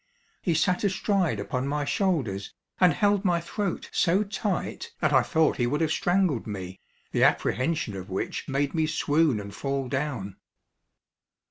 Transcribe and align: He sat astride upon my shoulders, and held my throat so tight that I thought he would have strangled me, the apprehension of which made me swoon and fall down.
He 0.41 0.55
sat 0.55 0.83
astride 0.83 1.39
upon 1.39 1.67
my 1.67 1.85
shoulders, 1.85 2.55
and 2.79 2.91
held 2.91 3.23
my 3.23 3.39
throat 3.39 3.87
so 3.93 4.23
tight 4.23 4.93
that 4.99 5.13
I 5.13 5.21
thought 5.21 5.57
he 5.57 5.67
would 5.67 5.79
have 5.79 5.91
strangled 5.91 6.47
me, 6.47 6.79
the 7.11 7.23
apprehension 7.23 7.95
of 7.95 8.09
which 8.09 8.47
made 8.49 8.73
me 8.73 8.87
swoon 8.87 9.39
and 9.39 9.53
fall 9.53 9.87
down. 9.87 10.37